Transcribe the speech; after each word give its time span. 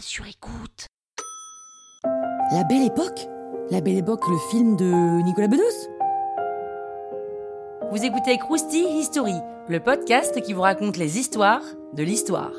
sur 0.00 0.26
écoute. 0.26 0.86
La 2.52 2.64
Belle 2.64 2.84
Époque? 2.84 3.28
La 3.70 3.80
Belle 3.80 3.98
Époque, 3.98 4.22
le 4.28 4.36
film 4.50 4.76
de 4.76 5.22
Nicolas 5.22 5.48
Bedos? 5.48 5.62
Vous 7.90 8.04
écoutez 8.04 8.38
Krusty 8.38 8.84
History, 8.98 9.34
le 9.68 9.80
podcast 9.80 10.40
qui 10.40 10.52
vous 10.52 10.62
raconte 10.62 10.96
les 10.96 11.18
histoires 11.18 11.62
de 11.92 12.02
l'histoire. 12.02 12.52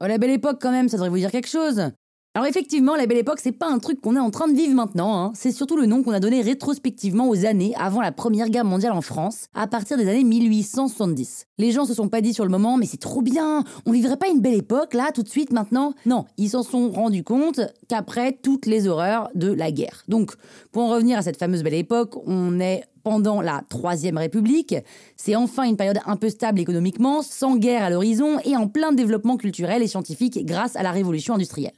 Oh, 0.00 0.06
la 0.06 0.18
Belle 0.18 0.30
Époque, 0.30 0.58
quand 0.60 0.72
même, 0.72 0.88
ça 0.88 0.96
devrait 0.96 1.10
vous 1.10 1.16
dire 1.16 1.30
quelque 1.30 1.48
chose 1.48 1.92
alors 2.34 2.48
effectivement, 2.48 2.96
la 2.96 3.04
Belle 3.04 3.18
Époque, 3.18 3.40
c'est 3.42 3.52
pas 3.52 3.68
un 3.68 3.78
truc 3.78 4.00
qu'on 4.00 4.16
est 4.16 4.20
en 4.20 4.30
train 4.30 4.48
de 4.48 4.54
vivre 4.54 4.74
maintenant, 4.74 5.22
hein. 5.22 5.32
c'est 5.34 5.52
surtout 5.52 5.76
le 5.76 5.84
nom 5.84 6.02
qu'on 6.02 6.12
a 6.12 6.20
donné 6.20 6.40
rétrospectivement 6.40 7.28
aux 7.28 7.44
années 7.44 7.74
avant 7.76 8.00
la 8.00 8.10
Première 8.10 8.48
Guerre 8.48 8.64
mondiale 8.64 8.92
en 8.92 9.02
France, 9.02 9.48
à 9.52 9.66
partir 9.66 9.98
des 9.98 10.08
années 10.08 10.24
1870. 10.24 11.44
Les 11.58 11.72
gens 11.72 11.84
se 11.84 11.92
sont 11.92 12.08
pas 12.08 12.22
dit 12.22 12.32
sur 12.32 12.44
le 12.44 12.50
moment, 12.50 12.78
mais 12.78 12.86
c'est 12.86 12.96
trop 12.96 13.20
bien, 13.20 13.64
on 13.84 13.92
vivrait 13.92 14.16
pas 14.16 14.28
une 14.28 14.40
belle 14.40 14.54
époque 14.54 14.94
là, 14.94 15.10
tout 15.12 15.22
de 15.22 15.28
suite, 15.28 15.52
maintenant? 15.52 15.92
Non, 16.06 16.24
ils 16.38 16.48
s'en 16.48 16.62
sont 16.62 16.90
rendus 16.90 17.22
compte 17.22 17.60
qu'après 17.86 18.32
toutes 18.42 18.64
les 18.64 18.88
horreurs 18.88 19.28
de 19.34 19.52
la 19.52 19.70
guerre. 19.70 20.02
Donc, 20.08 20.32
pour 20.70 20.84
en 20.84 20.88
revenir 20.88 21.18
à 21.18 21.22
cette 21.22 21.36
fameuse 21.36 21.62
Belle 21.62 21.74
Époque, 21.74 22.14
on 22.24 22.60
est 22.60 22.82
pendant 23.02 23.42
la 23.42 23.62
Troisième 23.68 24.16
République. 24.16 24.74
C'est 25.16 25.36
enfin 25.36 25.64
une 25.64 25.76
période 25.76 25.98
un 26.06 26.16
peu 26.16 26.30
stable 26.30 26.60
économiquement, 26.60 27.20
sans 27.20 27.56
guerre 27.56 27.82
à 27.82 27.90
l'horizon 27.90 28.38
et 28.46 28.56
en 28.56 28.68
plein 28.68 28.92
développement 28.92 29.36
culturel 29.36 29.82
et 29.82 29.86
scientifique 29.86 30.46
grâce 30.46 30.76
à 30.76 30.82
la 30.82 30.92
révolution 30.92 31.34
industrielle. 31.34 31.72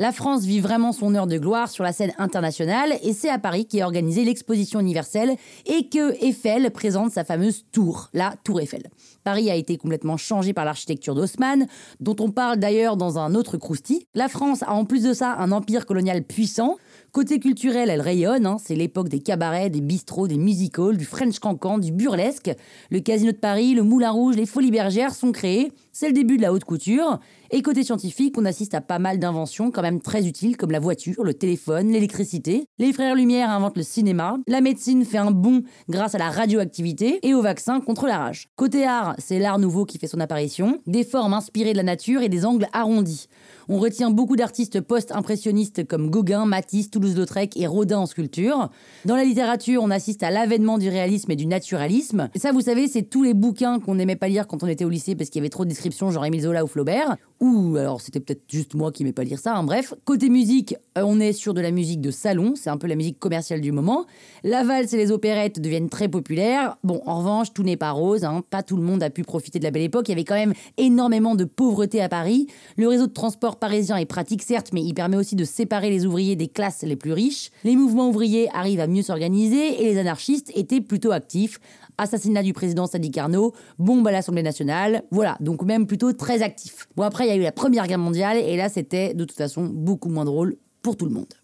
La 0.00 0.12
France 0.12 0.44
vit 0.44 0.60
vraiment 0.60 0.92
son 0.92 1.12
heure 1.16 1.26
de 1.26 1.38
gloire 1.38 1.68
sur 1.68 1.82
la 1.82 1.92
scène 1.92 2.12
internationale 2.18 2.94
et 3.02 3.12
c'est 3.12 3.28
à 3.28 3.40
Paris 3.40 3.66
qu'est 3.66 3.82
organisée 3.82 4.24
l'exposition 4.24 4.78
universelle 4.78 5.34
et 5.66 5.88
que 5.88 6.14
Eiffel 6.24 6.70
présente 6.70 7.10
sa 7.10 7.24
fameuse 7.24 7.64
tour, 7.72 8.08
la 8.12 8.34
Tour 8.44 8.60
Eiffel. 8.60 8.90
Paris 9.24 9.50
a 9.50 9.56
été 9.56 9.76
complètement 9.76 10.16
changé 10.16 10.52
par 10.52 10.64
l'architecture 10.64 11.16
d'Haussmann, 11.16 11.66
dont 11.98 12.14
on 12.20 12.30
parle 12.30 12.58
d'ailleurs 12.58 12.96
dans 12.96 13.18
un 13.18 13.34
autre 13.34 13.56
croustille. 13.56 14.06
La 14.14 14.28
France 14.28 14.62
a 14.62 14.72
en 14.72 14.84
plus 14.84 15.02
de 15.02 15.12
ça 15.12 15.34
un 15.34 15.50
empire 15.50 15.84
colonial 15.84 16.22
puissant. 16.22 16.76
Côté 17.10 17.40
culturel, 17.40 17.90
elle 17.90 18.00
rayonne. 18.00 18.46
Hein. 18.46 18.58
C'est 18.62 18.76
l'époque 18.76 19.08
des 19.08 19.18
cabarets, 19.18 19.68
des 19.68 19.80
bistrots, 19.80 20.28
des 20.28 20.38
music 20.38 20.78
halls, 20.78 20.96
du 20.96 21.06
French 21.06 21.40
cancan, 21.40 21.78
du 21.78 21.90
burlesque. 21.90 22.50
Le 22.90 23.00
Casino 23.00 23.32
de 23.32 23.36
Paris, 23.36 23.74
le 23.74 23.82
Moulin 23.82 24.12
Rouge, 24.12 24.36
les 24.36 24.46
Folies 24.46 24.70
Bergères 24.70 25.14
sont 25.14 25.32
créés. 25.32 25.72
C'est 25.90 26.06
le 26.06 26.12
début 26.12 26.36
de 26.36 26.42
la 26.42 26.52
haute 26.52 26.64
couture. 26.64 27.18
Et 27.50 27.62
côté 27.62 27.82
scientifique, 27.82 28.36
on 28.36 28.44
assiste 28.44 28.74
à 28.74 28.82
pas 28.82 28.98
mal 28.98 29.18
d'inventions 29.18 29.70
quand 29.70 29.80
même 29.80 30.02
très 30.02 30.26
utiles 30.26 30.58
comme 30.58 30.70
la 30.70 30.80
voiture, 30.80 31.24
le 31.24 31.32
téléphone, 31.32 31.90
l'électricité. 31.90 32.66
Les 32.78 32.92
frères 32.92 33.14
Lumière 33.14 33.48
inventent 33.48 33.78
le 33.78 33.82
cinéma. 33.82 34.36
La 34.46 34.60
médecine 34.60 35.06
fait 35.06 35.16
un 35.16 35.30
bond 35.30 35.62
grâce 35.88 36.14
à 36.14 36.18
la 36.18 36.28
radioactivité 36.28 37.20
et 37.22 37.32
au 37.32 37.40
vaccin 37.40 37.80
contre 37.80 38.06
la 38.06 38.18
rage. 38.18 38.48
Côté 38.56 38.84
art, 38.84 39.14
c'est 39.16 39.38
l'art 39.38 39.58
nouveau 39.58 39.86
qui 39.86 39.96
fait 39.96 40.06
son 40.06 40.20
apparition. 40.20 40.82
Des 40.86 41.04
formes 41.04 41.32
inspirées 41.32 41.72
de 41.72 41.78
la 41.78 41.84
nature 41.84 42.20
et 42.20 42.28
des 42.28 42.44
angles 42.44 42.66
arrondis. 42.74 43.28
On 43.70 43.78
retient 43.78 44.10
beaucoup 44.10 44.36
d'artistes 44.36 44.82
post-impressionnistes 44.82 45.86
comme 45.86 46.10
Gauguin, 46.10 46.44
Matisse, 46.44 46.90
Toulouse-Lautrec 46.90 47.56
et 47.56 47.66
Rodin 47.66 47.98
en 47.98 48.06
sculpture. 48.06 48.70
Dans 49.06 49.16
la 49.16 49.24
littérature, 49.24 49.82
on 49.82 49.90
assiste 49.90 50.22
à 50.22 50.30
l'avènement 50.30 50.78
du 50.78 50.88
réalisme 50.88 51.30
et 51.30 51.36
du 51.36 51.46
naturalisme. 51.46 52.28
Et 52.34 52.38
ça, 52.38 52.52
vous 52.52 52.62
savez, 52.62 52.88
c'est 52.88 53.02
tous 53.02 53.22
les 53.22 53.34
bouquins 53.34 53.78
qu'on 53.78 53.94
n'aimait 53.94 54.16
pas 54.16 54.28
lire 54.28 54.46
quand 54.46 54.62
on 54.62 54.66
était 54.66 54.84
au 54.84 54.90
lycée 54.90 55.14
parce 55.14 55.30
qu'il 55.30 55.40
y 55.40 55.42
avait 55.42 55.50
trop 55.50 55.64
de 55.64 55.70
descriptions, 55.70 56.10
genre 56.10 56.24
Émile 56.24 56.42
Zola 56.42 56.64
ou 56.64 56.66
Flaubert. 56.66 57.16
Ou 57.40 57.76
alors 57.76 58.00
c'était 58.00 58.18
peut-être 58.18 58.42
juste 58.48 58.74
moi 58.74 58.90
qui 58.90 59.02
n'aimais 59.02 59.12
pas 59.12 59.22
lire 59.22 59.38
ça. 59.38 59.54
Hein. 59.54 59.62
Bref, 59.62 59.94
côté 60.04 60.28
musique, 60.28 60.74
euh, 60.96 61.02
on 61.04 61.20
est 61.20 61.32
sur 61.32 61.54
de 61.54 61.60
la 61.60 61.70
musique 61.70 62.00
de 62.00 62.10
salon, 62.10 62.54
c'est 62.56 62.70
un 62.70 62.76
peu 62.76 62.88
la 62.88 62.96
musique 62.96 63.18
commerciale 63.20 63.60
du 63.60 63.70
moment. 63.70 64.06
La 64.42 64.64
valse 64.64 64.92
et 64.92 64.96
les 64.96 65.12
opérettes 65.12 65.60
deviennent 65.60 65.88
très 65.88 66.08
populaires. 66.08 66.76
Bon, 66.82 67.00
en 67.06 67.18
revanche, 67.18 67.52
tout 67.52 67.62
n'est 67.62 67.76
pas 67.76 67.92
rose. 67.92 68.24
Hein. 68.24 68.42
Pas 68.50 68.64
tout 68.64 68.76
le 68.76 68.82
monde 68.82 69.02
a 69.04 69.10
pu 69.10 69.22
profiter 69.22 69.60
de 69.60 69.64
la 69.64 69.70
belle 69.70 69.82
époque. 69.82 70.08
Il 70.08 70.12
y 70.12 70.14
avait 70.14 70.24
quand 70.24 70.34
même 70.34 70.52
énormément 70.78 71.36
de 71.36 71.44
pauvreté 71.44 72.02
à 72.02 72.08
Paris. 72.08 72.48
Le 72.76 72.88
réseau 72.88 73.06
de 73.06 73.12
transport 73.12 73.56
parisien 73.56 73.96
est 73.96 74.06
pratique, 74.06 74.42
certes, 74.42 74.70
mais 74.72 74.82
il 74.82 74.94
permet 74.94 75.16
aussi 75.16 75.36
de 75.36 75.44
séparer 75.44 75.90
les 75.90 76.06
ouvriers 76.06 76.34
des 76.34 76.48
classes 76.48 76.82
les 76.82 76.96
plus 76.96 77.12
riches. 77.12 77.50
Les 77.62 77.76
mouvements 77.76 78.08
ouvriers 78.08 78.48
arrivent 78.52 78.80
à 78.80 78.88
mieux 78.88 79.02
s'organiser 79.02 79.82
et 79.82 79.84
les 79.84 79.98
anarchistes 79.98 80.50
étaient 80.56 80.80
plutôt 80.80 81.12
actifs. 81.12 81.60
Assassinat 82.00 82.44
du 82.44 82.52
président 82.52 82.86
Sadi 82.86 83.10
Carnot, 83.10 83.52
bombe 83.80 84.06
à 84.06 84.12
l'Assemblée 84.12 84.44
nationale, 84.44 85.02
voilà, 85.10 85.36
donc 85.40 85.64
même 85.64 85.84
plutôt 85.88 86.12
très 86.12 86.42
actif. 86.42 86.86
Bon, 86.94 87.02
après, 87.02 87.27
il 87.28 87.32
y 87.32 87.34
a 87.34 87.36
eu 87.36 87.42
la 87.42 87.52
Première 87.52 87.86
Guerre 87.86 87.98
mondiale 87.98 88.38
et 88.38 88.56
là, 88.56 88.68
c'était 88.68 89.12
de 89.12 89.24
toute 89.24 89.36
façon 89.36 89.64
beaucoup 89.64 90.08
moins 90.08 90.24
drôle 90.24 90.56
pour 90.82 90.96
tout 90.96 91.04
le 91.04 91.12
monde. 91.12 91.34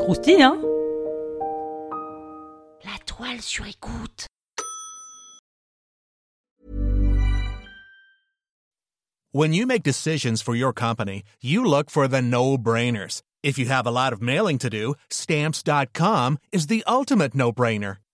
Croustille, 0.00 0.42
hein? 0.42 0.58
La 2.84 2.98
toile 3.04 3.40
sur 3.40 3.66
écoute. 3.66 4.26
When 9.32 9.52
you 9.52 9.66
make 9.66 9.82
decisions 9.82 10.40
for 10.40 10.54
your 10.54 10.72
company, 10.72 11.24
you 11.42 11.64
look 11.64 11.90
for 11.90 12.06
the 12.06 12.22
no-brainers. 12.22 13.22
If 13.42 13.58
you 13.58 13.66
have 13.66 13.86
a 13.86 13.90
lot 13.90 14.12
of 14.12 14.22
mailing 14.22 14.58
to 14.58 14.70
do, 14.70 14.94
stamps.com 15.10 16.38
is 16.52 16.68
the 16.68 16.84
ultimate 16.86 17.34
no-brainer. 17.34 17.96